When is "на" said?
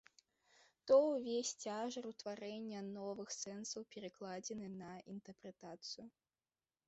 4.81-4.91